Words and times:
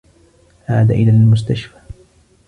عاد 0.67 0.91
إلى 0.91 1.09
المستشفى. 1.11 1.77